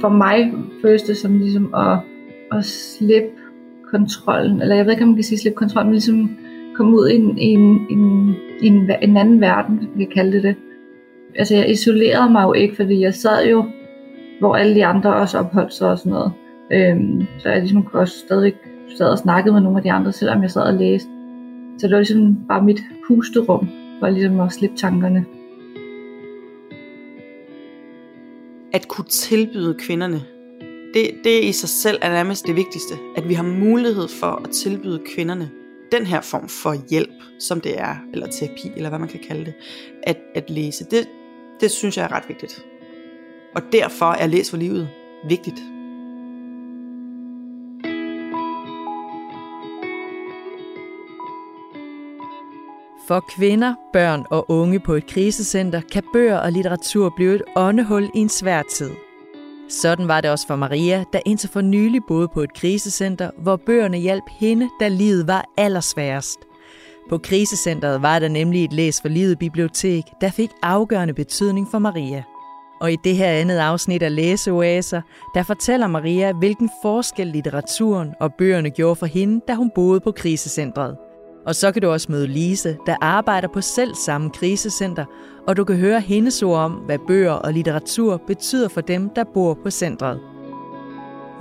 for 0.00 0.08
mig 0.08 0.52
føles 0.82 1.02
det 1.02 1.16
som 1.16 1.38
ligesom 1.38 1.74
at, 1.74 1.98
at 2.52 2.64
slippe 2.64 3.28
kontrollen, 3.90 4.62
eller 4.62 4.76
jeg 4.76 4.84
ved 4.84 4.92
ikke, 4.92 5.02
om 5.02 5.08
man 5.08 5.16
kan 5.16 5.24
sige 5.24 5.38
slippe 5.38 5.56
kontrollen, 5.56 5.88
men 5.88 5.94
ligesom 5.94 6.36
komme 6.76 6.96
ud 6.96 7.08
i 7.08 7.16
en, 7.16 7.38
i 7.38 7.46
en, 7.46 7.86
en, 7.90 8.34
en, 8.62 8.90
en 9.02 9.16
anden 9.16 9.40
verden, 9.40 9.76
hvis 9.76 9.88
man 9.88 9.98
kan 9.98 10.14
kalde 10.14 10.32
det 10.32 10.42
det. 10.42 10.56
Altså 11.34 11.56
jeg 11.56 11.70
isolerede 11.70 12.32
mig 12.32 12.42
jo 12.42 12.52
ikke, 12.52 12.76
fordi 12.76 13.00
jeg 13.00 13.14
sad 13.14 13.46
jo, 13.46 13.64
hvor 14.40 14.54
alle 14.56 14.74
de 14.74 14.86
andre 14.86 15.14
også 15.14 15.38
opholdt 15.38 15.72
sig 15.72 15.90
og 15.90 15.98
sådan 15.98 16.12
noget. 16.12 16.32
Øhm, 16.72 17.26
så 17.38 17.48
jeg 17.48 17.60
ligesom 17.60 17.82
kunne 17.82 18.02
også 18.02 18.18
stadig 18.18 18.52
sad 18.98 19.10
og 19.10 19.18
snakkede 19.18 19.52
med 19.52 19.60
nogle 19.60 19.78
af 19.78 19.82
de 19.82 19.92
andre, 19.92 20.12
selvom 20.12 20.42
jeg 20.42 20.50
sad 20.50 20.62
og 20.62 20.74
læste. 20.74 21.08
Så 21.78 21.86
det 21.86 21.92
var 21.92 21.98
ligesom 21.98 22.36
bare 22.48 22.64
mit 22.64 22.80
pusterum, 23.06 23.68
for 24.00 24.08
ligesom 24.08 24.40
at 24.40 24.52
slippe 24.52 24.76
tankerne. 24.76 25.24
At 28.72 28.88
kunne 28.88 29.04
tilbyde 29.04 29.76
kvinderne, 29.78 30.22
det, 30.94 31.10
det 31.24 31.44
i 31.44 31.52
sig 31.52 31.68
selv 31.68 31.98
er 32.02 32.08
nærmest 32.08 32.46
det 32.46 32.56
vigtigste. 32.56 32.94
At 33.16 33.28
vi 33.28 33.34
har 33.34 33.42
mulighed 33.42 34.08
for 34.08 34.42
at 34.44 34.50
tilbyde 34.50 35.02
kvinderne 35.14 35.50
den 35.92 36.06
her 36.06 36.20
form 36.20 36.48
for 36.48 36.76
hjælp, 36.90 37.22
som 37.40 37.60
det 37.60 37.80
er, 37.80 37.96
eller 38.12 38.26
terapi, 38.26 38.70
eller 38.76 38.88
hvad 38.88 38.98
man 38.98 39.08
kan 39.08 39.20
kalde 39.28 39.44
det, 39.44 39.54
at, 40.02 40.16
at 40.34 40.50
læse. 40.50 40.84
Det, 40.90 41.08
det 41.60 41.70
synes 41.70 41.96
jeg 41.96 42.04
er 42.04 42.12
ret 42.12 42.28
vigtigt. 42.28 42.64
Og 43.54 43.62
derfor 43.72 44.06
er 44.06 44.26
Læs 44.26 44.50
for 44.50 44.56
livet 44.56 44.88
vigtigt. 45.28 45.62
For 53.10 53.20
kvinder, 53.20 53.74
børn 53.92 54.24
og 54.30 54.50
unge 54.50 54.80
på 54.80 54.94
et 54.94 55.06
krisecenter 55.06 55.80
kan 55.92 56.02
bøger 56.12 56.38
og 56.38 56.52
litteratur 56.52 57.12
blive 57.16 57.34
et 57.34 57.42
åndehul 57.56 58.10
i 58.14 58.18
en 58.18 58.28
svær 58.28 58.62
tid. 58.72 58.90
Sådan 59.68 60.08
var 60.08 60.20
det 60.20 60.30
også 60.30 60.46
for 60.46 60.56
Maria, 60.56 61.04
der 61.12 61.20
indtil 61.26 61.50
for 61.52 61.60
nylig 61.60 62.00
boede 62.08 62.28
på 62.28 62.40
et 62.40 62.54
krisecenter, 62.54 63.30
hvor 63.38 63.56
bøgerne 63.56 63.96
hjalp 63.96 64.24
hende, 64.40 64.68
da 64.80 64.88
livet 64.88 65.28
var 65.28 65.44
allersværest. 65.56 66.38
På 67.08 67.18
krisecentret 67.18 68.02
var 68.02 68.18
der 68.18 68.28
nemlig 68.28 68.64
et 68.64 68.72
Læs 68.72 69.00
for 69.00 69.08
Livet 69.08 69.38
bibliotek, 69.38 70.04
der 70.20 70.30
fik 70.30 70.50
afgørende 70.62 71.14
betydning 71.14 71.68
for 71.70 71.78
Maria. 71.78 72.22
Og 72.80 72.92
i 72.92 72.96
det 73.04 73.16
her 73.16 73.30
andet 73.30 73.58
afsnit 73.58 74.02
af 74.02 74.14
Læseoaser, 74.14 75.02
der 75.34 75.42
fortæller 75.42 75.86
Maria, 75.86 76.32
hvilken 76.32 76.70
forskel 76.82 77.26
litteraturen 77.26 78.14
og 78.20 78.34
bøgerne 78.34 78.70
gjorde 78.70 78.96
for 78.96 79.06
hende, 79.06 79.40
da 79.48 79.54
hun 79.54 79.70
boede 79.74 80.00
på 80.00 80.12
krisecentret. 80.12 80.96
Og 81.50 81.56
så 81.56 81.72
kan 81.72 81.82
du 81.82 81.90
også 81.90 82.12
møde 82.12 82.26
Lise, 82.26 82.76
der 82.86 82.96
arbejder 83.00 83.48
på 83.48 83.60
selv 83.60 83.94
samme 83.94 84.30
krisecenter, 84.30 85.04
og 85.46 85.56
du 85.56 85.64
kan 85.64 85.76
høre 85.76 86.00
hendes 86.00 86.42
ord 86.42 86.58
om, 86.58 86.72
hvad 86.72 86.98
bøger 87.06 87.32
og 87.32 87.52
litteratur 87.52 88.16
betyder 88.26 88.68
for 88.68 88.80
dem, 88.80 89.10
der 89.16 89.24
bor 89.24 89.54
på 89.62 89.70
centret. 89.70 90.20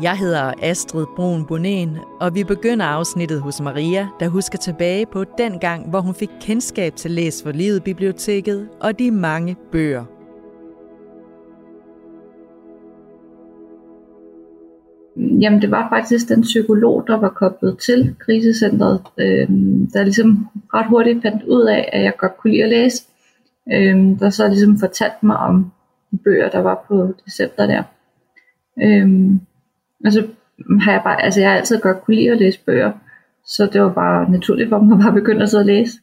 Jeg 0.01 0.17
hedder 0.17 0.53
Astrid 0.61 1.05
Brun 1.15 1.45
Bonen, 1.45 1.97
og 2.19 2.35
vi 2.35 2.43
begynder 2.43 2.85
afsnittet 2.85 3.41
hos 3.41 3.61
Maria, 3.61 4.07
der 4.19 4.27
husker 4.27 4.57
tilbage 4.57 5.05
på 5.05 5.23
den 5.37 5.59
gang, 5.59 5.89
hvor 5.89 6.01
hun 6.01 6.15
fik 6.15 6.29
kendskab 6.41 6.95
til 6.95 7.11
Læs 7.11 7.43
for 7.43 7.51
Livet 7.51 7.83
Biblioteket 7.83 8.69
og 8.81 8.99
de 8.99 9.11
mange 9.11 9.55
bøger. 9.71 10.05
Jamen, 15.19 15.61
det 15.61 15.71
var 15.71 15.89
faktisk 15.89 16.29
den 16.29 16.41
psykolog, 16.41 17.03
der 17.07 17.17
var 17.17 17.29
koblet 17.29 17.77
til 17.77 18.15
krisecentret, 18.19 19.01
øh, 19.17 19.49
der 19.93 20.03
ligesom 20.03 20.47
ret 20.73 20.87
hurtigt 20.87 21.21
fandt 21.21 21.43
ud 21.43 21.65
af, 21.65 21.89
at 21.93 22.03
jeg 22.03 22.13
godt 22.17 22.37
kunne 22.37 22.51
lide 22.51 22.63
at 22.63 22.69
læse. 22.69 23.03
Øh, 23.73 24.19
der 24.19 24.29
så 24.29 24.47
ligesom 24.47 24.79
fortalte 24.79 25.25
mig 25.25 25.37
om 25.37 25.71
de 26.11 26.17
bøger, 26.17 26.49
der 26.49 26.59
var 26.59 26.85
på 26.87 27.13
det 27.25 27.33
center 27.33 27.67
der. 27.67 27.83
Øh, 28.83 29.31
og 30.05 30.11
så 30.11 30.27
har 30.81 30.91
jeg 30.91 31.01
bare, 31.03 31.21
altså 31.21 31.39
jeg 31.39 31.49
har 31.49 31.57
altid 31.57 31.79
godt 31.79 32.01
kunne 32.01 32.15
lide 32.15 32.31
at 32.31 32.37
læse 32.37 32.59
bøger, 32.65 32.91
så 33.45 33.69
det 33.73 33.81
var 33.81 33.93
bare 33.93 34.31
naturligt 34.31 34.69
for 34.69 34.79
mig 34.79 34.93
at 34.93 35.03
bare 35.03 35.13
begynde 35.13 35.43
at 35.43 35.49
sidde 35.49 35.61
og 35.61 35.65
læse. 35.65 35.99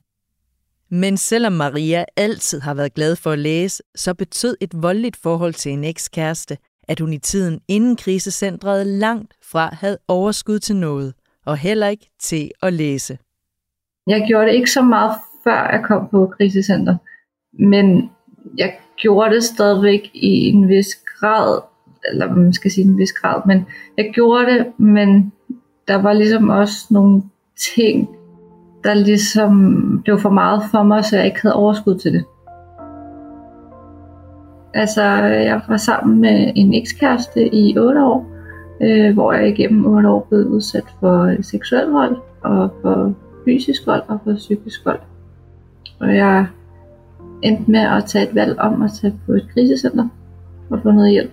Men 0.91 1.17
selvom 1.17 1.53
Maria 1.53 2.05
altid 2.17 2.61
har 2.61 2.75
været 2.75 2.95
glad 2.95 3.17
for 3.17 3.31
at 3.31 3.39
læse, 3.39 3.83
så 3.95 4.15
betød 4.15 4.57
et 4.61 4.83
voldeligt 4.83 5.17
forhold 5.17 5.55
til 5.55 5.73
en 5.73 5.85
ekskæreste, 5.85 6.59
at 6.89 7.01
hun 7.01 7.13
i 7.13 7.19
tiden 7.19 7.61
inden 7.69 7.97
krisecentret 7.97 8.87
langt 8.87 9.35
fra 9.51 9.71
havde 9.73 9.99
overskud 10.09 10.59
til 10.59 10.77
noget, 10.77 11.15
og 11.47 11.57
heller 11.57 11.87
ikke 11.89 12.11
til 12.21 12.51
at 12.63 12.73
læse. 12.73 13.19
Jeg 14.07 14.25
gjorde 14.29 14.47
det 14.47 14.55
ikke 14.55 14.71
så 14.71 14.83
meget 14.83 15.13
før 15.45 15.71
jeg 15.73 15.85
kom 15.85 16.09
på 16.11 16.33
krisecenter, 16.39 16.97
men 17.53 18.11
jeg 18.59 18.79
gjorde 18.97 19.35
det 19.35 19.45
stadigvæk 19.45 20.11
i 20.15 20.29
en 20.29 20.69
vis 20.69 20.89
grad, 21.21 21.61
eller 22.11 22.35
man 22.35 22.53
skal 22.53 22.71
sige 22.71 22.85
en 22.85 22.99
vis 22.99 23.13
grad, 23.13 23.43
men 23.47 23.67
jeg 23.97 24.11
gjorde 24.15 24.47
det, 24.47 24.67
men 24.79 25.33
der 25.89 25.95
var 25.95 26.13
ligesom 26.13 26.49
også 26.49 26.87
nogle 26.91 27.23
ting, 27.77 28.09
der 28.85 28.95
ligesom 28.95 29.53
blev 30.05 30.21
for 30.21 30.31
meget 30.31 30.63
for 30.71 30.83
mig, 30.83 31.05
så 31.05 31.17
jeg 31.17 31.27
ikke 31.27 31.43
havde 31.43 31.55
overskud 31.55 31.99
til 31.99 32.13
det. 32.13 32.25
Altså, 34.77 35.03
jeg 35.23 35.61
var 35.69 35.77
sammen 35.77 36.21
med 36.21 36.53
en 36.57 36.75
ekskæreste 36.75 37.55
i 37.55 37.79
8 37.79 38.05
år, 38.05 38.27
øh, 38.83 39.15
hvor 39.15 39.33
jeg 39.33 39.49
igennem 39.49 39.87
8 39.87 40.09
år 40.09 40.27
blev 40.29 40.47
udsat 40.47 40.85
for 41.01 41.43
seksuel 41.43 41.87
vold, 41.87 42.17
og 42.41 42.71
for 42.83 43.15
fysisk 43.45 43.87
vold, 43.87 44.03
og 44.09 44.19
for 44.25 44.35
psykisk 44.35 44.85
vold. 44.85 45.01
Og 46.01 46.17
jeg 46.17 46.47
endte 47.43 47.71
med 47.71 47.81
at 47.81 48.05
tage 48.05 48.29
et 48.29 48.35
valg 48.35 48.59
om 48.59 48.83
at 48.83 48.91
tage 49.01 49.21
på 49.27 49.33
et 49.33 49.49
krisecenter 49.55 50.09
og 50.71 50.79
få 50.83 50.91
noget 50.91 51.11
hjælp. 51.11 51.33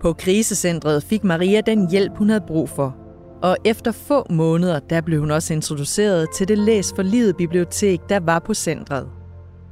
På 0.00 0.12
krisecentret 0.12 1.02
fik 1.02 1.24
Maria 1.24 1.60
den 1.60 1.90
hjælp, 1.90 2.16
hun 2.16 2.28
havde 2.28 2.44
brug 2.46 2.68
for. 2.68 2.96
Og 3.42 3.56
efter 3.64 3.92
få 3.92 4.26
måneder, 4.30 4.78
der 4.78 5.00
blev 5.00 5.20
hun 5.20 5.30
også 5.30 5.54
introduceret 5.54 6.28
til 6.34 6.48
det 6.48 6.58
Læs 6.58 6.92
for 6.96 7.02
Livet 7.02 7.36
bibliotek, 7.36 8.00
der 8.08 8.20
var 8.20 8.38
på 8.38 8.54
centret. 8.54 9.23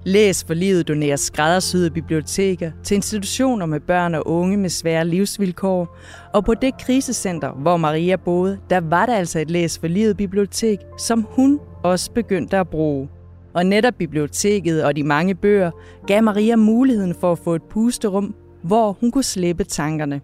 Læs 0.05 0.45
for 0.45 0.55
livet 0.55 0.89
donerer 0.89 1.17
skræddersyede 1.17 1.91
biblioteker 1.91 2.71
til 2.83 2.95
institutioner 2.95 3.67
med 3.67 3.81
børn 3.81 4.15
og 4.15 4.29
unge 4.29 4.57
med 4.57 4.69
svære 4.71 5.07
livsvilkår. 5.07 5.97
Og 6.35 6.45
på 6.45 6.55
det 6.55 6.79
krisecenter, 6.79 7.53
hvor 7.53 7.77
Maria 7.77 8.17
boede, 8.17 8.59
der 8.71 8.81
var 8.81 9.07
der 9.07 9.15
altså 9.15 9.39
et 9.39 9.51
Læs 9.51 9.79
for 9.79 9.87
livet 9.87 10.17
bibliotek, 10.17 10.79
som 10.99 11.27
hun 11.31 11.61
også 11.83 12.11
begyndte 12.11 12.59
at 12.59 12.69
bruge. 12.69 13.09
Og 13.55 13.67
netop 13.67 13.95
biblioteket 13.95 14.85
og 14.85 14.97
de 14.97 15.05
mange 15.05 15.35
bøger 15.35 15.71
gav 16.07 16.23
Maria 16.23 16.57
muligheden 16.57 17.15
for 17.15 17.33
at 17.33 17.39
få 17.39 17.55
et 17.55 17.63
pusterum, 17.63 18.35
hvor 18.63 18.97
hun 19.01 19.11
kunne 19.11 19.25
slippe 19.25 19.65
tankerne. 19.65 20.21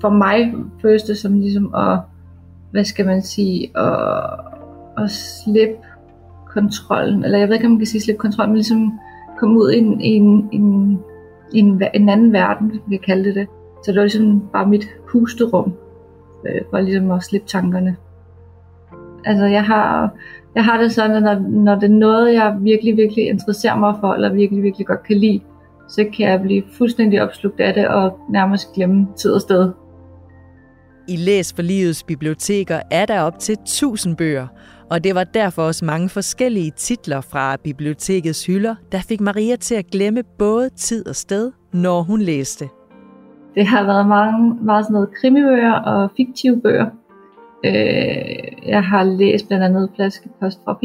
For 0.00 0.10
mig 0.10 0.54
føles 0.82 1.02
det 1.02 1.18
som 1.18 1.40
ligesom 1.40 1.74
at, 1.74 1.98
hvad 2.70 2.84
skal 2.84 3.06
man 3.06 3.22
sige, 3.22 3.78
at, 3.78 4.30
at 4.98 5.10
slippe 5.10 5.74
kontrollen, 6.60 7.24
eller 7.24 7.38
jeg 7.38 7.48
ved 7.48 7.54
ikke, 7.54 7.66
om 7.66 7.72
man 7.72 7.78
kan 7.78 7.86
sige 7.86 8.00
slippe 8.00 8.20
kontrollen, 8.20 8.52
men 8.52 8.56
ligesom 8.56 8.98
komme 9.38 9.58
ud 9.58 9.70
i 9.70 9.78
en, 9.78 10.00
i 10.00 10.08
en, 10.08 10.48
en, 10.52 10.98
en, 11.54 11.82
en 11.94 12.08
anden 12.08 12.32
verden, 12.32 12.72
vi 12.86 12.96
kan 12.96 13.04
kalde 13.06 13.24
det 13.24 13.34
det. 13.34 13.46
Så 13.84 13.92
det 13.92 13.96
var 13.96 14.04
ligesom 14.04 14.42
bare 14.52 14.68
mit 14.68 14.88
pusterum, 15.10 15.72
øh, 16.46 16.60
for 16.70 16.80
ligesom 16.80 17.10
at 17.10 17.22
slippe 17.22 17.48
tankerne. 17.48 17.96
Altså 19.24 19.46
jeg 19.46 19.64
har, 19.64 20.10
jeg 20.54 20.64
har 20.64 20.80
det 20.80 20.92
sådan, 20.92 21.16
at 21.16 21.22
når, 21.22 21.48
når 21.48 21.74
det 21.74 21.90
er 21.90 21.94
noget, 21.94 22.34
jeg 22.34 22.56
virkelig, 22.60 22.96
virkelig 22.96 23.28
interesserer 23.28 23.76
mig 23.76 23.94
for, 24.00 24.12
eller 24.12 24.32
virkelig, 24.32 24.62
virkelig 24.62 24.86
godt 24.86 25.02
kan 25.02 25.16
lide, 25.16 25.40
så 25.88 26.04
kan 26.16 26.28
jeg 26.28 26.42
blive 26.42 26.62
fuldstændig 26.78 27.22
opslugt 27.22 27.60
af 27.60 27.74
det, 27.74 27.88
og 27.88 28.18
nærmest 28.30 28.74
glemme 28.74 29.08
tid 29.16 29.32
og 29.32 29.40
sted. 29.40 29.72
I 31.08 31.16
Læs 31.16 31.52
for 31.52 31.62
Livets 31.62 32.02
biblioteker 32.02 32.80
er 32.90 33.06
der 33.06 33.20
op 33.20 33.38
til 33.38 33.52
1000 33.52 34.16
bøger, 34.16 34.46
og 34.90 35.04
det 35.04 35.14
var 35.14 35.24
derfor 35.24 35.62
også 35.62 35.84
mange 35.84 36.08
forskellige 36.08 36.70
titler 36.70 37.20
fra 37.20 37.56
bibliotekets 37.56 38.46
hylder, 38.46 38.74
der 38.92 38.98
fik 39.08 39.20
Maria 39.20 39.56
til 39.56 39.74
at 39.74 39.86
glemme 39.86 40.22
både 40.38 40.68
tid 40.70 41.08
og 41.08 41.16
sted, 41.16 41.52
når 41.72 42.02
hun 42.02 42.20
læste. 42.20 42.68
Det 43.54 43.66
har 43.66 43.84
været 43.84 44.06
mange, 44.06 44.64
meget 44.64 44.84
sådan 44.84 44.92
noget 44.92 45.08
krimibøger 45.20 45.72
og 45.72 46.10
fiktive 46.16 46.60
bøger. 46.60 46.86
Øh, 47.64 48.68
jeg 48.68 48.84
har 48.84 49.04
læst 49.04 49.48
blandt 49.48 49.64
andet 49.64 49.90
Flaskepost 49.96 50.58
fra 50.64 50.72
P, 50.72 50.84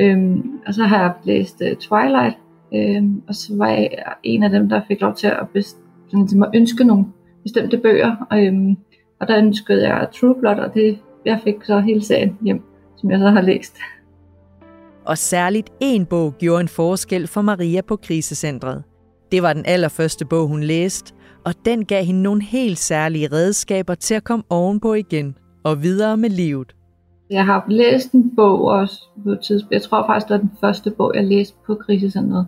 øh, 0.00 0.36
og 0.66 0.74
så 0.74 0.84
har 0.84 1.02
jeg 1.02 1.12
læst 1.24 1.62
uh, 1.70 1.76
Twilight, 1.76 2.36
øh, 2.74 3.02
og 3.28 3.34
så 3.34 3.52
var 3.56 3.68
jeg 3.68 3.88
en 4.22 4.42
af 4.42 4.50
dem, 4.50 4.68
der 4.68 4.80
fik 4.88 5.00
lov 5.00 5.14
til 5.14 5.26
at, 5.26 5.46
best- 5.56 5.80
sådan, 6.10 6.42
at 6.42 6.50
ønske 6.54 6.84
nogle 6.84 7.04
bestemte 7.42 7.78
bøger, 7.78 8.16
øh, 8.32 8.76
og 9.20 9.28
der 9.28 9.38
ønskede 9.38 9.88
jeg 9.88 10.08
True 10.20 10.34
Blood, 10.40 10.56
og 10.56 10.74
det, 10.74 10.98
jeg 11.24 11.40
fik 11.44 11.54
så 11.64 11.80
hele 11.80 12.04
serien 12.04 12.38
hjem 12.42 12.62
som 13.00 13.10
jeg 13.10 13.18
så 13.18 13.30
har 13.30 13.40
læst. 13.40 13.76
Og 15.04 15.18
særligt 15.18 15.70
en 15.80 16.06
bog 16.06 16.34
gjorde 16.38 16.60
en 16.60 16.68
forskel 16.68 17.26
for 17.26 17.42
Maria 17.42 17.80
på 17.80 17.96
krisecentret. 17.96 18.82
Det 19.32 19.42
var 19.42 19.52
den 19.52 19.64
allerførste 19.66 20.26
bog, 20.26 20.48
hun 20.48 20.62
læste, 20.62 21.14
og 21.44 21.54
den 21.64 21.84
gav 21.84 22.04
hende 22.04 22.22
nogle 22.22 22.42
helt 22.42 22.78
særlige 22.78 23.28
redskaber 23.32 23.94
til 23.94 24.14
at 24.14 24.24
komme 24.24 24.44
ovenpå 24.50 24.94
igen 24.94 25.36
og 25.64 25.82
videre 25.82 26.16
med 26.16 26.30
livet. 26.30 26.74
Jeg 27.30 27.44
har 27.44 27.64
læst 27.68 28.12
en 28.12 28.36
bog 28.36 28.64
også 28.64 29.02
på 29.24 29.30
et 29.30 29.40
tidspunkt. 29.40 29.72
Jeg 29.72 29.82
tror 29.82 30.06
faktisk, 30.06 30.28
det 30.28 30.34
var 30.34 30.40
den 30.40 30.52
første 30.60 30.90
bog, 30.90 31.12
jeg 31.14 31.24
læste 31.24 31.56
på 31.66 31.74
krisecentret. 31.74 32.46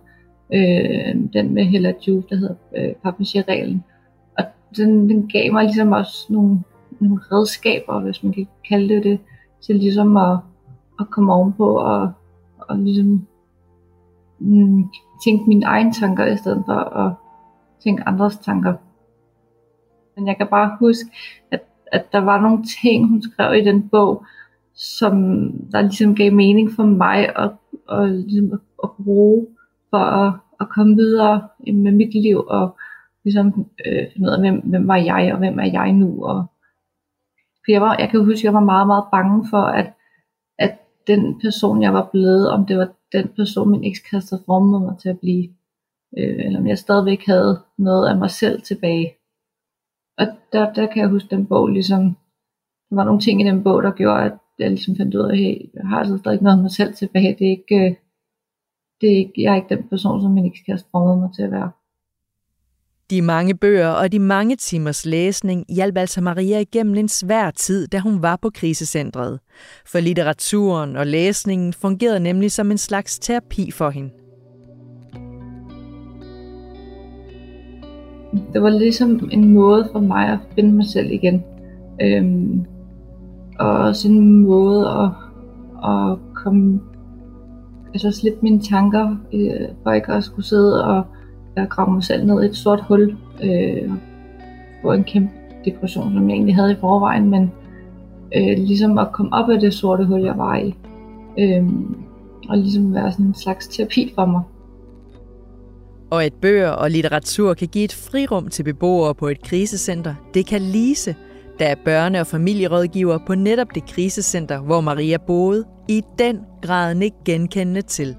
Øh, 0.55 1.15
den 1.33 1.55
med 1.55 1.65
Hella 1.65 1.93
Juve, 2.09 2.23
der 2.31 2.37
hedder 2.37 2.55
øh, 2.77 2.95
Papager-reglen. 3.03 3.85
Den, 4.77 5.09
den 5.09 5.29
gav 5.29 5.53
mig 5.53 5.65
ligesom 5.65 5.93
også 5.93 6.27
nogle, 6.29 6.63
nogle 7.01 7.21
redskaber, 7.33 8.01
hvis 8.01 8.23
man 8.23 8.33
kan 8.33 8.47
kalde 8.69 8.95
det 8.95 9.05
det, 9.05 9.19
til 9.61 9.77
ligesom 9.77 10.17
at, 10.17 10.39
at 11.01 11.11
komme 11.11 11.33
ovenpå 11.33 11.77
og, 11.77 12.13
og 12.59 12.79
ligesom 12.79 13.27
mm, 14.39 14.85
tænke 15.25 15.49
mine 15.49 15.67
egne 15.67 15.93
tanker, 15.93 16.27
i 16.27 16.37
stedet 16.37 16.63
for 16.67 16.73
at 16.73 17.13
tænke 17.85 18.03
andres 18.07 18.37
tanker. 18.37 18.75
Men 20.17 20.27
jeg 20.27 20.37
kan 20.37 20.47
bare 20.47 20.77
huske, 20.81 21.11
at, 21.51 21.63
at 21.93 22.13
der 22.13 22.19
var 22.19 22.41
nogle 22.41 22.65
ting, 22.83 23.09
hun 23.09 23.23
skrev 23.23 23.55
i 23.55 23.65
den 23.65 23.89
bog, 23.89 24.25
som 24.75 25.15
der 25.73 25.81
ligesom 25.81 26.15
gav 26.15 26.33
mening 26.33 26.73
for 26.73 26.85
mig 26.85 27.37
at, 27.37 27.51
at, 27.91 28.11
ligesom 28.11 28.53
at, 28.53 28.59
at 28.83 28.91
bruge 29.05 29.47
for 29.91 29.99
at, 29.99 30.35
at 30.61 30.69
komme 30.69 30.97
videre 30.97 31.49
med 31.67 31.93
mit 31.93 32.15
liv 32.15 32.45
og 32.47 32.77
ligesom 33.25 33.47
øh, 33.87 34.13
finde 34.13 34.29
ud 34.29 34.33
af, 34.35 34.41
hvem, 34.41 34.61
hvem 34.71 34.89
var 34.89 34.97
jeg 34.97 35.33
og 35.33 35.39
hvem 35.39 35.59
er 35.59 35.71
jeg 35.73 35.93
nu. 35.93 36.25
Og, 36.25 36.47
for 37.65 37.73
jeg, 37.73 37.81
var, 37.81 37.97
jeg 37.99 38.11
kan 38.11 38.25
huske, 38.25 38.41
at 38.41 38.45
jeg 38.45 38.55
var 38.55 38.71
meget, 38.73 38.87
meget 38.87 39.05
bange 39.13 39.49
for, 39.51 39.63
at, 39.63 39.93
at 40.59 40.79
den 41.07 41.41
person, 41.41 41.83
jeg 41.83 41.95
var 41.95 42.09
blevet, 42.13 42.51
om 42.51 42.67
det 42.67 42.79
var 42.79 42.89
den 43.13 43.29
person, 43.37 43.71
min 43.71 43.85
ekskæreste 43.85 44.33
havde 44.33 44.45
formet 44.47 44.83
mig 44.83 44.99
til 44.99 45.09
at 45.09 45.21
blive, 45.21 45.45
øh, 46.19 46.47
eller 46.47 46.59
om 46.59 46.67
jeg 46.67 46.79
stadigvæk 46.79 47.27
havde 47.27 47.61
noget 47.79 48.09
af 48.09 48.17
mig 48.17 48.31
selv 48.31 48.63
tilbage. 48.63 49.15
Og 50.19 50.27
der, 50.53 50.73
der 50.73 50.87
kan 50.87 51.03
jeg 51.03 51.09
huske 51.09 51.37
den 51.37 51.47
bog, 51.47 51.69
ligesom, 51.69 52.03
der 52.91 52.97
var 52.97 53.05
nogle 53.05 53.21
ting 53.21 53.41
i 53.41 53.45
den 53.45 53.63
bog, 53.63 53.83
der 53.83 53.91
gjorde, 53.91 54.23
at 54.25 54.33
jeg 54.59 54.71
ligesom 54.71 54.97
fandt 54.97 55.15
ud 55.15 55.31
af, 55.31 55.37
hey, 55.37 55.71
jeg 55.75 55.89
har 55.89 55.99
altså 55.99 56.19
stadig 56.19 56.43
noget 56.43 56.57
af 56.57 56.63
mig 56.63 56.71
selv 56.71 56.95
tilbage, 56.95 57.37
det 57.39 57.47
er 57.47 57.51
ikke, 57.51 57.77
øh, 57.87 57.95
det 59.01 59.13
er 59.13 59.17
ikke, 59.17 59.43
jeg 59.43 59.53
er 59.53 59.57
ikke 59.57 59.75
den 59.77 59.89
person, 59.89 60.21
som 60.21 60.31
min 60.31 60.47
ekskæreste 60.47 60.89
formede 60.91 61.21
mig 61.21 61.31
til 61.37 61.43
at 61.43 61.51
være. 61.51 61.71
De 63.13 63.23
mange 63.23 63.55
bøger 63.55 63.89
og 63.89 64.13
de 64.13 64.19
mange 64.19 64.57
timers 64.57 65.07
læsning 65.07 65.65
hjalp 65.69 65.99
altså 65.99 66.21
Maria 66.21 66.59
igennem 66.59 66.95
en 66.95 67.09
svær 67.09 67.51
tid, 67.51 67.89
da 67.89 67.99
hun 67.99 68.23
var 68.23 68.37
på 68.43 68.51
krisecentret. 68.55 69.39
For 69.87 70.01
litteraturen 70.01 70.97
og 70.97 71.07
læsningen 71.07 71.73
fungerede 71.73 72.21
nemlig 72.21 72.53
som 72.53 72.71
en 72.71 72.79
slags 72.79 73.19
terapi 73.19 73.71
for 73.71 73.91
hende. 73.91 74.11
Det 78.53 78.63
var 78.63 78.69
ligesom 78.69 79.29
en 79.33 79.55
måde 79.55 79.89
for 79.93 80.01
mig 80.01 80.29
at 80.29 80.39
finde 80.55 80.73
mig 80.73 80.87
selv 80.87 81.11
igen. 81.11 81.45
Øhm, 82.03 82.65
og 83.59 83.71
også 83.71 84.09
en 84.09 84.37
måde 84.43 84.89
at, 84.89 85.11
at 85.91 86.19
komme, 86.35 86.81
altså 87.95 88.11
slippe 88.11 88.39
mine 88.43 88.61
tanker, 88.61 89.17
øh, 89.35 89.69
for 89.83 89.93
ikke 89.93 90.13
at 90.13 90.25
skulle 90.25 90.47
sidde 90.47 90.85
og 90.85 91.05
jeg 91.57 91.69
grave 91.69 91.93
mig 91.93 92.05
selv 92.05 92.27
ned 92.27 92.43
i 92.43 92.47
et 92.47 92.57
sort 92.57 92.85
hul, 92.89 93.17
øh, 93.43 93.91
på 94.83 94.93
en 94.93 95.05
kæmpe 95.05 95.33
depression, 95.65 96.13
som 96.15 96.29
jeg 96.29 96.35
egentlig 96.35 96.55
havde 96.55 96.73
i 96.73 96.77
forvejen, 96.81 97.31
men 97.31 97.53
øh, 98.37 98.59
ligesom 98.59 98.99
at 98.99 99.13
komme 99.13 99.33
op 99.33 99.51
af 99.51 99.61
det 99.61 99.75
sorte 99.75 100.05
hul, 100.05 100.21
jeg 100.21 100.39
var 100.39 100.57
i, 100.57 100.75
øh, 101.39 101.67
og 102.49 102.59
ligesom 102.59 102.95
være 102.95 103.13
sådan 103.13 103.27
en 103.27 103.35
slags 103.35 103.69
terapi 103.69 104.13
for 104.15 104.27
mig. 104.27 104.43
Og 106.11 106.25
at 106.25 106.33
bøger 106.33 106.71
og 106.71 106.91
litteratur 106.91 107.55
kan 107.55 107.69
give 107.69 107.85
et 107.85 107.93
frirum 107.93 108.49
til 108.49 108.63
beboere 108.63 109.15
på 109.15 109.29
et 109.29 109.43
krisecenter, 109.43 110.15
det 110.35 110.47
kan 110.47 110.61
Lise, 110.61 111.17
der 111.59 111.67
er 111.67 111.75
børne- 111.75 112.21
og 112.21 112.27
familierådgiver 112.27 113.19
på 113.27 113.35
netop 113.35 113.75
det 113.75 113.87
krisecenter, 113.87 114.61
hvor 114.61 114.81
Maria 114.81 115.17
boede, 115.27 115.65
i 115.89 116.03
den 116.19 116.39
grad 116.63 117.03
ikke 117.03 117.17
genkendende 117.25 117.83
til. 117.83 118.17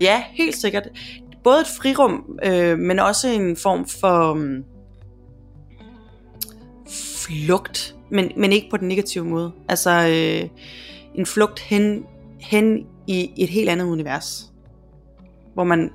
Ja, 0.00 0.22
helt 0.32 0.56
sikkert 0.56 0.88
både 1.44 1.60
et 1.60 1.66
frirum, 1.66 2.38
øh, 2.44 2.78
men 2.78 2.98
også 2.98 3.28
en 3.28 3.56
form 3.56 3.86
for 3.86 4.30
um, 4.30 4.64
flugt, 7.26 7.96
men, 8.10 8.32
men 8.36 8.52
ikke 8.52 8.70
på 8.70 8.76
den 8.76 8.88
negative 8.88 9.24
måde. 9.24 9.52
Altså 9.68 9.90
øh, 9.90 10.48
en 11.14 11.26
flugt 11.26 11.60
hen, 11.60 12.04
hen 12.40 12.86
i 13.06 13.30
et 13.36 13.48
helt 13.48 13.68
andet 13.68 13.86
univers, 13.86 14.52
hvor 15.54 15.64
man, 15.64 15.90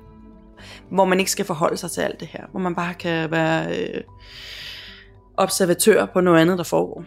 hvor 0.90 1.04
man 1.04 1.18
ikke 1.18 1.30
skal 1.30 1.44
forholde 1.44 1.76
sig 1.76 1.90
til 1.90 2.00
alt 2.00 2.20
det 2.20 2.28
her, 2.28 2.46
hvor 2.50 2.60
man 2.60 2.74
bare 2.74 2.94
kan 2.94 3.30
være 3.30 3.78
øh, 3.78 4.02
observatør 5.36 6.06
på 6.06 6.20
noget 6.20 6.40
andet, 6.40 6.58
der 6.58 6.64
foregår. 6.64 7.04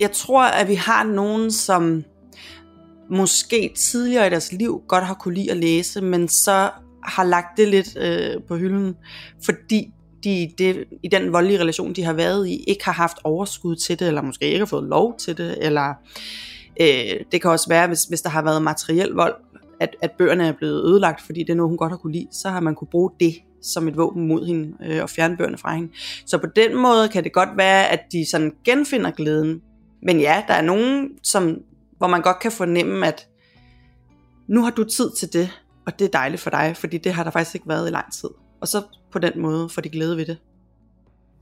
Jeg 0.00 0.12
tror, 0.12 0.44
at 0.44 0.68
vi 0.68 0.74
har 0.74 1.04
nogen, 1.04 1.50
som 1.50 2.04
måske 3.10 3.72
tidligere 3.76 4.26
i 4.26 4.30
deres 4.30 4.52
liv 4.52 4.82
godt 4.88 5.04
har 5.04 5.14
kunne 5.14 5.34
lide 5.34 5.50
at 5.50 5.56
læse, 5.56 6.00
men 6.00 6.28
så 6.28 6.70
har 7.04 7.24
lagt 7.24 7.56
det 7.56 7.68
lidt 7.68 7.96
øh, 7.96 8.42
på 8.48 8.56
hylden, 8.56 8.96
fordi 9.44 9.92
de 10.24 10.50
det, 10.58 10.84
i 11.02 11.08
den 11.08 11.32
voldelige 11.32 11.60
relation, 11.60 11.92
de 11.92 12.04
har 12.04 12.12
været 12.12 12.48
i, 12.48 12.64
ikke 12.66 12.84
har 12.84 12.92
haft 12.92 13.16
overskud 13.24 13.76
til 13.76 13.98
det, 13.98 14.08
eller 14.08 14.22
måske 14.22 14.46
ikke 14.46 14.58
har 14.58 14.66
fået 14.66 14.84
lov 14.84 15.18
til 15.18 15.38
det, 15.38 15.66
eller 15.66 15.94
øh, 16.80 17.20
det 17.32 17.42
kan 17.42 17.50
også 17.50 17.68
være, 17.68 17.86
hvis, 17.86 18.04
hvis 18.04 18.22
der 18.22 18.30
har 18.30 18.42
været 18.42 18.62
materiel 18.62 19.08
vold, 19.08 19.34
at, 19.80 19.96
at 20.02 20.10
bøgerne 20.18 20.46
er 20.46 20.52
blevet 20.52 20.84
ødelagt, 20.84 21.22
fordi 21.26 21.40
det 21.40 21.50
er 21.50 21.54
noget, 21.54 21.70
hun 21.70 21.78
godt 21.78 21.92
har 21.92 21.96
kunne 21.96 22.12
lide, 22.12 22.28
så 22.32 22.48
har 22.48 22.60
man 22.60 22.74
kunne 22.74 22.88
bruge 22.88 23.10
det 23.20 23.34
som 23.62 23.88
et 23.88 23.96
våben 23.96 24.28
mod 24.28 24.46
hende 24.46 24.72
øh, 24.86 25.02
og 25.02 25.10
fjerne 25.10 25.36
bøgerne 25.36 25.58
fra 25.58 25.74
hende. 25.74 25.92
Så 26.26 26.38
på 26.38 26.46
den 26.56 26.76
måde 26.76 27.08
kan 27.08 27.24
det 27.24 27.32
godt 27.32 27.48
være, 27.56 27.88
at 27.88 28.00
de 28.12 28.30
sådan 28.30 28.52
genfinder 28.64 29.10
glæden. 29.10 29.62
Men 30.02 30.20
ja, 30.20 30.42
der 30.48 30.54
er 30.54 30.62
nogen, 30.62 31.10
som 31.22 31.58
hvor 31.98 32.06
man 32.06 32.22
godt 32.22 32.38
kan 32.38 32.52
fornemme, 32.52 33.06
at 33.06 33.28
nu 34.48 34.62
har 34.62 34.70
du 34.70 34.84
tid 34.84 35.10
til 35.18 35.32
det, 35.32 35.50
og 35.86 35.98
det 35.98 36.04
er 36.04 36.08
dejligt 36.08 36.42
for 36.42 36.50
dig, 36.50 36.76
fordi 36.76 36.98
det 36.98 37.12
har 37.12 37.24
der 37.24 37.30
faktisk 37.30 37.54
ikke 37.54 37.68
været 37.68 37.88
i 37.88 37.90
lang 37.90 38.12
tid. 38.12 38.28
Og 38.60 38.68
så 38.68 38.82
på 39.12 39.18
den 39.18 39.32
måde 39.36 39.68
får 39.68 39.82
de 39.82 39.88
glæde 39.88 40.16
ved 40.16 40.26
det. 40.26 40.38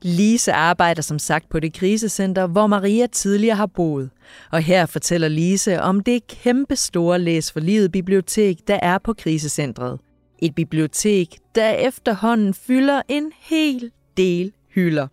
Lise 0.01 0.53
arbejder 0.53 1.01
som 1.01 1.19
sagt 1.19 1.49
på 1.49 1.59
det 1.59 1.73
krisecenter, 1.73 2.47
hvor 2.47 2.67
Maria 2.67 3.07
tidligere 3.07 3.55
har 3.55 3.65
boet. 3.65 4.09
Og 4.51 4.61
her 4.61 4.85
fortæller 4.85 5.27
Lise 5.27 5.81
om 5.81 5.99
det 5.99 6.27
kæmpe 6.27 6.75
store 6.75 7.19
Læs 7.19 7.51
for 7.51 7.59
Livet 7.59 7.91
bibliotek, 7.91 8.67
der 8.67 8.79
er 8.81 8.97
på 8.97 9.13
krisecentret. 9.13 9.99
Et 10.39 10.55
bibliotek, 10.55 11.37
der 11.55 11.69
efterhånden 11.69 12.53
fylder 12.53 13.01
en 13.07 13.31
hel 13.39 13.91
del 14.17 14.51
hylder. 14.75 15.07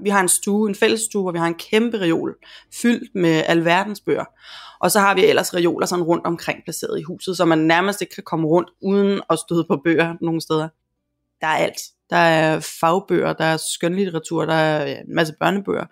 Vi 0.00 0.10
har 0.10 0.20
en 0.20 0.28
stue, 0.28 0.68
en 0.68 0.74
fællesstue, 0.74 1.22
hvor 1.22 1.32
vi 1.32 1.38
har 1.38 1.46
en 1.46 1.54
kæmpe 1.54 2.00
reol 2.00 2.36
fyldt 2.82 3.14
med 3.14 3.42
alverdens 3.46 4.00
bøger. 4.00 4.24
Og 4.80 4.90
så 4.90 5.00
har 5.00 5.14
vi 5.14 5.24
ellers 5.24 5.54
reoler 5.54 5.86
sådan 5.86 6.04
rundt 6.04 6.26
omkring 6.26 6.58
placeret 6.64 7.00
i 7.00 7.02
huset, 7.02 7.36
så 7.36 7.44
man 7.44 7.58
nærmest 7.58 8.00
ikke 8.00 8.14
kan 8.14 8.24
komme 8.24 8.46
rundt 8.46 8.70
uden 8.82 9.20
at 9.30 9.38
støde 9.38 9.64
på 9.68 9.80
bøger 9.84 10.14
nogle 10.20 10.40
steder. 10.40 10.68
Der 11.40 11.46
er 11.46 11.56
alt. 11.56 11.80
Der 12.10 12.16
er 12.16 12.60
fagbøger, 12.80 13.32
der 13.32 13.44
er 13.44 13.56
skønlitteratur, 13.56 14.44
der 14.44 14.54
er 14.54 15.00
en 15.00 15.14
masse 15.14 15.34
børnebøger. 15.40 15.84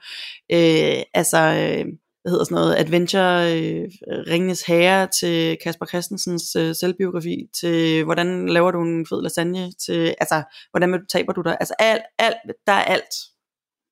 Øh, 0.52 1.02
altså, 1.14 1.38
øh, 1.38 1.84
hvad 2.22 2.30
hedder 2.30 2.44
sådan 2.44 2.54
noget, 2.54 2.76
Adventure, 2.76 3.58
øh, 3.58 3.88
Ringenes 4.30 4.62
Herre, 4.62 5.08
til 5.20 5.56
Kasper 5.64 5.86
Christensens 5.86 6.56
øh, 6.56 6.74
selvbiografi, 6.74 7.46
til 7.60 8.04
hvordan 8.04 8.48
laver 8.48 8.70
du 8.70 8.82
en 8.82 9.06
fed 9.06 9.22
lasagne, 9.22 9.72
til 9.86 10.14
altså, 10.20 10.42
hvordan 10.70 11.06
taber 11.12 11.32
du 11.32 11.42
dig, 11.42 11.56
altså 11.60 11.74
alt, 11.78 12.02
alt, 12.18 12.36
der 12.66 12.72
er 12.72 12.84
alt 12.84 13.14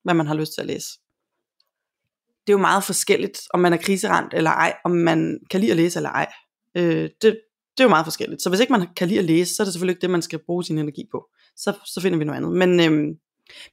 hvad 0.03 0.13
man 0.13 0.27
har 0.27 0.33
lyst 0.33 0.53
til 0.53 0.61
at 0.61 0.67
læse. 0.67 0.87
Det 2.47 2.53
er 2.53 2.57
jo 2.57 2.57
meget 2.57 2.83
forskelligt, 2.83 3.41
om 3.53 3.59
man 3.59 3.73
er 3.73 3.77
kriseramt 3.77 4.33
eller 4.33 4.51
ej, 4.51 4.73
om 4.85 4.91
man 4.91 5.39
kan 5.49 5.59
lide 5.59 5.71
at 5.71 5.77
læse 5.77 5.99
eller 5.99 6.09
ej. 6.09 6.33
Øh, 6.75 7.09
det, 7.21 7.39
det 7.77 7.79
er 7.79 7.83
jo 7.83 7.89
meget 7.89 8.05
forskelligt. 8.05 8.41
Så 8.41 8.49
hvis 8.49 8.59
ikke 8.59 8.73
man 8.73 8.87
kan 8.95 9.07
lide 9.07 9.19
at 9.19 9.25
læse, 9.25 9.55
så 9.55 9.63
er 9.63 9.65
det 9.65 9.73
selvfølgelig 9.73 9.93
ikke 9.93 10.01
det, 10.01 10.09
man 10.09 10.21
skal 10.21 10.39
bruge 10.45 10.63
sin 10.63 10.77
energi 10.77 11.07
på. 11.11 11.25
Så, 11.55 11.73
så 11.85 12.01
finder 12.01 12.17
vi 12.17 12.25
noget 12.25 12.37
andet. 12.37 12.51
Men, 12.51 12.79
øhm, 12.79 13.17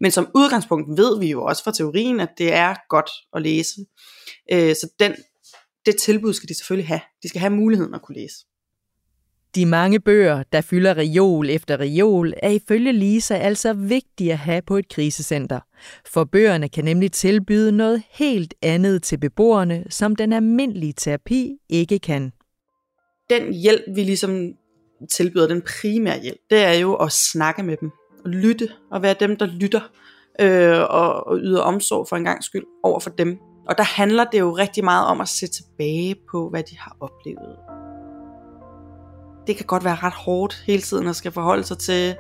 men 0.00 0.10
som 0.10 0.30
udgangspunkt 0.34 0.98
ved 0.98 1.18
vi 1.18 1.30
jo 1.30 1.44
også 1.44 1.64
fra 1.64 1.72
teorien, 1.72 2.20
at 2.20 2.28
det 2.38 2.52
er 2.52 2.74
godt 2.88 3.10
at 3.36 3.42
læse. 3.42 3.74
Øh, 4.52 4.74
så 4.74 4.88
den, 4.98 5.14
det 5.86 5.96
tilbud 5.96 6.32
skal 6.32 6.48
de 6.48 6.54
selvfølgelig 6.54 6.88
have. 6.88 7.00
De 7.22 7.28
skal 7.28 7.40
have 7.40 7.50
muligheden 7.50 7.94
at 7.94 8.02
kunne 8.02 8.16
læse. 8.16 8.36
De 9.54 9.66
mange 9.66 10.00
bøger, 10.00 10.42
der 10.52 10.60
fylder 10.60 10.98
reol 10.98 11.50
efter 11.50 11.80
reol, 11.80 12.34
er 12.42 12.50
ifølge 12.50 12.92
Lisa 12.92 13.34
altså 13.34 13.72
vigtige 13.72 14.32
at 14.32 14.38
have 14.38 14.62
på 14.62 14.76
et 14.76 14.88
krisecenter. 14.88 15.60
For 16.06 16.24
bøgerne 16.24 16.68
kan 16.68 16.84
nemlig 16.84 17.12
tilbyde 17.12 17.72
noget 17.72 18.02
helt 18.10 18.54
andet 18.62 19.02
til 19.02 19.18
beboerne, 19.18 19.84
som 19.90 20.16
den 20.16 20.32
almindelige 20.32 20.92
terapi 20.92 21.56
ikke 21.68 21.98
kan. 21.98 22.32
Den 23.30 23.54
hjælp, 23.54 23.82
vi 23.94 24.02
ligesom 24.04 24.52
tilbyder, 25.10 25.48
den 25.48 25.62
primære 25.62 26.20
hjælp, 26.20 26.40
det 26.50 26.58
er 26.58 26.72
jo 26.72 26.94
at 26.94 27.12
snakke 27.12 27.62
med 27.62 27.76
dem. 27.76 27.90
Og 28.24 28.30
lytte, 28.30 28.68
og 28.90 29.02
være 29.02 29.14
dem, 29.20 29.36
der 29.36 29.46
lytter 29.46 29.80
øh, 30.40 30.80
og, 30.80 31.26
og 31.26 31.38
yder 31.38 31.60
omsorg 31.60 32.06
for 32.08 32.16
en 32.16 32.24
gang 32.24 32.44
skyld 32.44 32.64
over 32.82 33.00
for 33.00 33.10
dem. 33.10 33.38
Og 33.68 33.78
der 33.78 33.84
handler 33.84 34.24
det 34.24 34.38
jo 34.38 34.50
rigtig 34.56 34.84
meget 34.84 35.06
om 35.06 35.20
at 35.20 35.28
se 35.28 35.46
tilbage 35.46 36.16
på, 36.30 36.48
hvad 36.50 36.62
de 36.62 36.78
har 36.78 36.96
oplevet 37.00 37.56
det 39.50 39.56
kan 39.56 39.66
godt 39.66 39.84
være 39.84 39.96
ret 40.02 40.12
hårdt 40.12 40.62
hele 40.66 40.82
tiden 40.82 41.06
at 41.06 41.16
skal 41.16 41.32
forholde 41.32 41.64
sig 41.64 41.78
til 41.78 42.16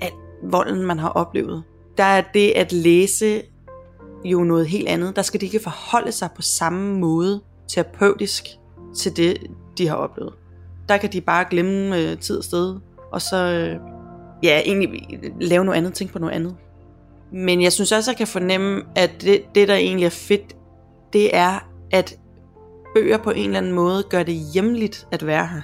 at 0.00 0.12
volden, 0.42 0.86
man 0.86 0.98
har 0.98 1.08
oplevet. 1.08 1.64
Der 1.98 2.04
er 2.04 2.22
det 2.34 2.52
at 2.56 2.72
læse 2.72 3.42
jo 4.24 4.44
noget 4.44 4.66
helt 4.66 4.88
andet. 4.88 5.16
Der 5.16 5.22
skal 5.22 5.40
de 5.40 5.46
ikke 5.46 5.60
forholde 5.60 6.12
sig 6.12 6.28
på 6.36 6.42
samme 6.42 6.98
måde 6.98 7.40
terapeutisk 7.68 8.44
til 8.96 9.16
det, 9.16 9.38
de 9.78 9.88
har 9.88 9.96
oplevet. 9.96 10.32
der 10.88 10.96
kan 10.96 11.12
de 11.12 11.20
bare 11.20 11.44
glemme 11.50 11.98
øh, 11.98 12.18
tid 12.18 12.38
og 12.38 12.44
sted, 12.44 12.76
og 13.12 13.22
så 13.22 13.36
øh, 13.36 13.80
ja, 14.42 14.60
egentlig 14.64 14.88
lave 15.40 15.64
noget 15.64 15.78
andet, 15.78 15.94
tænke 15.94 16.12
på 16.12 16.18
noget 16.18 16.34
andet. 16.34 16.56
Men 17.32 17.62
jeg 17.62 17.72
synes 17.72 17.92
også, 17.92 18.10
at 18.10 18.12
jeg 18.12 18.18
kan 18.18 18.26
fornemme, 18.26 18.82
at 18.96 19.10
det, 19.20 19.42
det 19.54 19.68
der 19.68 19.74
egentlig 19.74 20.06
er 20.06 20.10
fedt, 20.10 20.56
det 21.12 21.36
er, 21.36 21.68
at 21.90 22.18
bøger 22.94 23.18
på 23.18 23.30
en 23.30 23.44
eller 23.44 23.58
anden 23.58 23.72
måde 23.72 24.02
gør 24.02 24.22
det 24.22 24.34
hjemligt 24.34 25.06
at 25.12 25.26
være 25.26 25.46
her. 25.46 25.62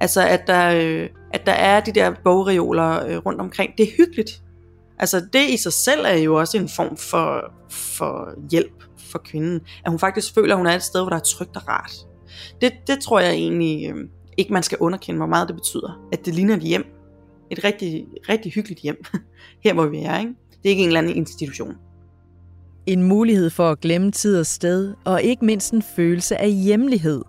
Altså 0.00 0.26
at 0.26 0.46
der, 0.46 0.72
øh, 0.74 1.08
at 1.32 1.46
der 1.46 1.52
er 1.52 1.80
de 1.80 1.92
der 1.92 2.14
bogreoler 2.24 3.06
øh, 3.06 3.16
rundt 3.16 3.40
omkring. 3.40 3.72
Det 3.78 3.88
er 3.88 3.92
hyggeligt. 3.96 4.42
Altså 4.98 5.20
det 5.32 5.50
i 5.50 5.56
sig 5.56 5.72
selv 5.72 6.04
er 6.04 6.16
jo 6.16 6.34
også 6.34 6.58
en 6.58 6.68
form 6.68 6.96
for, 6.96 7.52
for 7.70 8.28
hjælp 8.50 8.84
for 8.98 9.18
kvinden. 9.18 9.60
At 9.84 9.90
hun 9.90 9.98
faktisk 9.98 10.34
føler, 10.34 10.54
at 10.54 10.58
hun 10.58 10.66
er 10.66 10.74
et 10.74 10.82
sted, 10.82 11.00
hvor 11.00 11.10
der 11.10 11.16
er 11.16 11.20
trygt 11.20 11.56
og 11.56 11.68
rart. 11.68 11.92
Det, 12.60 12.72
det 12.86 13.00
tror 13.00 13.20
jeg 13.20 13.32
egentlig 13.32 13.90
øh, 13.90 13.96
ikke, 14.36 14.52
man 14.52 14.62
skal 14.62 14.78
underkende, 14.80 15.16
hvor 15.16 15.26
meget 15.26 15.48
det 15.48 15.56
betyder. 15.56 16.08
At 16.12 16.26
det 16.26 16.34
ligner 16.34 16.56
et 16.56 16.62
hjem. 16.62 16.84
Et 17.50 17.64
rigtig, 17.64 18.06
rigtig 18.28 18.52
hyggeligt 18.52 18.80
hjem. 18.80 19.04
Her 19.64 19.74
hvor 19.74 19.86
vi 19.86 19.98
er, 19.98 20.18
ikke? 20.18 20.32
Det 20.50 20.64
er 20.64 20.70
ikke 20.70 20.82
en 20.82 20.88
eller 20.88 21.00
anden 21.00 21.16
institution. 21.16 21.74
En 22.86 23.02
mulighed 23.02 23.50
for 23.50 23.70
at 23.70 23.80
glemme 23.80 24.10
tid 24.10 24.40
og 24.40 24.46
sted, 24.46 24.94
og 25.04 25.22
ikke 25.22 25.44
mindst 25.44 25.72
en 25.72 25.82
følelse 25.96 26.36
af 26.36 26.52
hjemlighed. 26.52 27.22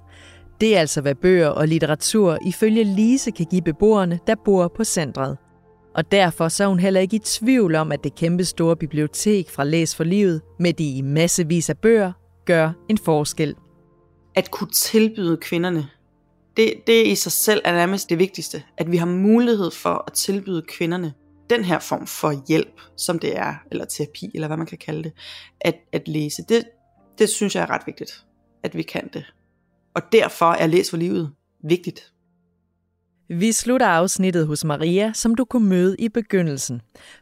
Det 0.61 0.75
er 0.75 0.79
altså, 0.79 1.01
hvad 1.01 1.15
bøger 1.15 1.47
og 1.47 1.67
litteratur 1.67 2.38
ifølge 2.45 2.83
Lise 2.83 3.31
kan 3.31 3.45
give 3.51 3.61
beboerne, 3.61 4.19
der 4.27 4.35
bor 4.45 4.67
på 4.67 4.83
centret. 4.83 5.38
Og 5.96 6.12
derfor 6.12 6.48
så 6.48 6.63
er 6.63 6.67
hun 6.67 6.79
heller 6.79 7.00
ikke 7.00 7.15
i 7.15 7.19
tvivl 7.19 7.75
om, 7.75 7.91
at 7.91 8.03
det 8.03 8.15
kæmpe 8.15 8.46
store 8.46 8.75
bibliotek 8.75 9.50
fra 9.50 9.63
Læs 9.63 9.96
for 9.96 10.03
Livet 10.03 10.41
med 10.60 10.74
de 10.74 11.03
massevis 11.03 11.69
af 11.69 11.77
bøger 11.77 12.12
gør 12.46 12.72
en 12.89 12.98
forskel. 12.98 13.55
At 14.36 14.51
kunne 14.51 14.69
tilbyde 14.69 15.38
kvinderne, 15.38 15.89
det, 16.58 16.74
det 16.88 17.08
i 17.08 17.15
sig 17.15 17.31
selv 17.31 17.62
er 17.65 17.72
nærmest 17.72 18.10
det 18.10 18.19
vigtigste. 18.19 18.63
At 18.77 18.91
vi 18.91 18.98
har 18.98 19.05
mulighed 19.05 19.72
for 19.72 20.03
at 20.08 20.13
tilbyde 20.13 20.62
kvinderne 20.67 21.13
den 21.50 21.63
her 21.63 21.79
form 21.79 22.08
for 22.08 22.48
hjælp, 22.48 22.81
som 22.98 23.19
det 23.19 23.38
er, 23.38 23.55
eller 23.72 23.86
terapi, 23.86 24.31
eller 24.34 24.48
hvad 24.48 24.58
man 24.58 24.67
kan 24.67 24.77
kalde 24.77 25.03
det, 25.03 25.13
at, 25.62 25.75
at 25.91 26.08
læse. 26.08 26.43
Det, 26.50 26.63
det 27.17 27.29
synes 27.29 27.55
jeg 27.55 27.62
er 27.62 27.69
ret 27.69 27.81
vigtigt, 27.86 28.25
at 28.63 28.77
vi 28.77 28.84
kan 28.84 29.10
det. 29.13 29.25
Og 29.96 30.01
derfor 30.12 30.51
er 30.51 30.67
Læs 30.67 30.89
for 30.89 30.98
Livet 30.98 31.31
vigtigt. 31.63 32.13
Vi 33.31 33.51
slutter 33.51 33.88
afsnittet 33.88 34.48
hos 34.48 34.65
Maria, 34.65 35.12
som 35.13 35.36
du 35.36 35.45
kunne 35.45 35.69
møde 35.69 35.95
i 36.00 36.09
begyndelsen. 36.09 36.81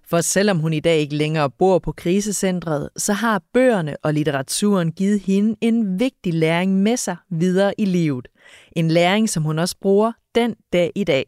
For 0.10 0.22
selvom 0.22 0.60
hun 0.60 0.74
i 0.74 0.80
dag 0.80 0.98
ikke 0.98 1.16
længere 1.16 1.50
bor 1.50 1.80
på 1.80 1.92
krisecentret, 1.92 2.90
så 2.98 3.14
har 3.14 3.42
bøgerne 3.54 3.96
og 4.04 4.14
litteraturen 4.14 4.92
givet 4.92 5.20
hende 5.20 5.56
en 5.62 6.00
vigtig 6.00 6.34
læring 6.34 6.84
med 6.84 6.98
sig 6.98 7.16
videre 7.30 7.74
i 7.78 7.86
livet. 7.86 8.28
En 8.72 8.88
læring, 8.88 9.30
som 9.30 9.44
hun 9.44 9.60
også 9.60 9.76
bruger 9.82 10.12
den 10.36 10.56
dag 10.74 10.92
i 10.96 11.04
dag. 11.04 11.26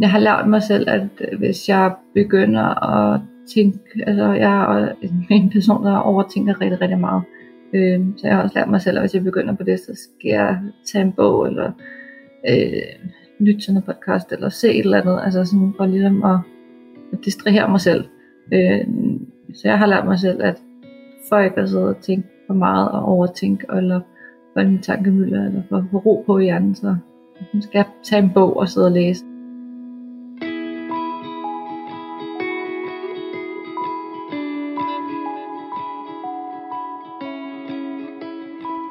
Jeg 0.00 0.10
har 0.10 0.18
lært 0.18 0.48
mig 0.48 0.62
selv, 0.62 0.88
at 0.88 1.08
øh, 1.20 1.38
hvis 1.38 1.68
jeg 1.68 1.92
begynder 2.14 2.84
at 2.94 3.20
tænke, 3.54 3.78
altså 4.06 4.32
jeg 4.32 4.62
er 4.62 4.94
en 5.30 5.50
person, 5.50 5.84
der 5.84 5.96
overtænker 5.96 6.60
rigtig, 6.60 6.80
rigtig 6.80 6.98
meget, 6.98 7.22
Øh, 7.72 8.00
så 8.16 8.26
jeg 8.26 8.36
har 8.36 8.42
også 8.42 8.58
lært 8.58 8.70
mig 8.70 8.80
selv, 8.80 8.96
at 8.96 9.02
hvis 9.02 9.14
jeg 9.14 9.24
begynder 9.24 9.54
på 9.54 9.62
det, 9.62 9.80
så 9.80 9.92
skal 9.94 10.28
jeg 10.28 10.60
tage 10.92 11.04
en 11.04 11.12
bog, 11.12 11.46
eller 11.46 11.72
øh, 12.48 13.08
lytte 13.38 13.60
til 13.60 13.74
noget 13.74 13.84
podcast, 13.84 14.32
eller 14.32 14.48
se 14.48 14.68
et 14.70 14.78
eller 14.78 15.00
andet, 15.00 15.20
altså 15.24 15.44
sådan 15.44 15.74
for 15.76 15.86
ligesom 15.86 16.24
at, 16.24 16.38
at 17.12 17.24
distrahere 17.24 17.70
mig 17.70 17.80
selv. 17.80 18.04
Øh, 18.52 18.86
så 19.54 19.68
jeg 19.68 19.78
har 19.78 19.86
lært 19.86 20.06
mig 20.06 20.18
selv, 20.18 20.42
at 20.42 20.62
for 21.28 21.38
ikke 21.38 21.60
at 21.60 21.68
sidde 21.68 21.88
og 21.88 22.00
tænke 22.00 22.28
for 22.46 22.54
meget 22.54 22.90
og 22.90 23.02
overtænke, 23.02 23.66
eller 23.76 24.00
for 24.52 24.60
en 24.60 24.82
tankemøller, 24.82 25.46
eller 25.46 25.62
for 25.68 25.76
at 25.76 25.84
få 25.90 25.98
ro 25.98 26.24
på 26.26 26.38
i 26.38 26.44
hjernen, 26.44 26.74
så 26.74 26.96
skal 27.60 27.78
jeg 27.78 27.86
tage 28.02 28.22
en 28.22 28.30
bog 28.34 28.56
og 28.56 28.68
sidde 28.68 28.86
og 28.86 28.92
læse. 28.92 29.24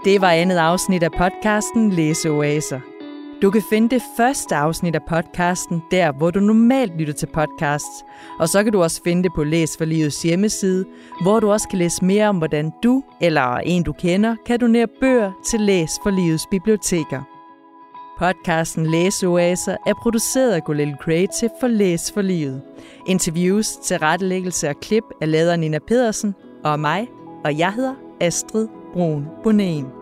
Det 0.07 0.21
var 0.21 0.31
andet 0.31 0.57
afsnit 0.57 1.03
af 1.03 1.11
podcasten 1.11 1.91
Læseoaser. 1.91 2.79
Du 3.41 3.51
kan 3.51 3.61
finde 3.69 3.89
det 3.89 4.01
første 4.17 4.55
afsnit 4.55 4.95
af 4.95 5.01
podcasten 5.09 5.83
der, 5.91 6.11
hvor 6.11 6.31
du 6.31 6.39
normalt 6.39 6.97
lytter 6.97 7.13
til 7.13 7.27
podcasts. 7.33 8.05
Og 8.39 8.49
så 8.49 8.63
kan 8.63 8.73
du 8.73 8.83
også 8.83 9.01
finde 9.03 9.23
det 9.23 9.31
på 9.35 9.43
Læs 9.43 9.77
for 9.77 9.85
Livets 9.85 10.21
hjemmeside, 10.21 10.85
hvor 11.21 11.39
du 11.39 11.51
også 11.51 11.67
kan 11.69 11.79
læse 11.79 12.05
mere 12.05 12.27
om, 12.27 12.37
hvordan 12.37 12.71
du 12.83 13.03
eller 13.21 13.57
en 13.57 13.83
du 13.83 13.93
kender 13.93 14.35
kan 14.45 14.59
donere 14.59 14.87
bøger 14.99 15.31
til 15.45 15.61
Læs 15.61 15.91
for 16.03 16.09
Livets 16.09 16.47
biblioteker. 16.51 17.21
Podcasten 18.19 18.85
Læseoaser 18.85 19.75
er 19.87 19.93
produceret 20.01 20.51
af 20.51 20.63
Golel 20.63 20.95
Creative 21.01 21.49
for 21.59 21.67
Læs 21.67 22.11
for 22.11 22.21
Livet. 22.21 22.61
Interviews, 23.07 23.75
tilrettelæggelse 23.75 24.69
og 24.69 24.75
klip 24.81 25.03
er 25.21 25.25
lavet 25.25 25.49
af 25.49 25.59
Nina 25.59 25.79
Pedersen 25.87 26.35
og 26.63 26.79
mig, 26.79 27.07
og 27.45 27.57
jeg 27.57 27.73
hedder 27.73 27.95
Astrid 28.21 28.67
Brun 28.93 29.25
Bonen. 29.43 29.96